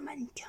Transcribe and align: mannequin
mannequin 0.00 0.48